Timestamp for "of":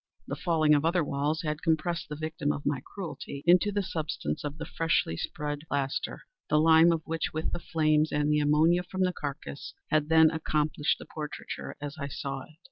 0.73-0.83, 2.51-2.65, 4.43-4.57, 6.91-7.03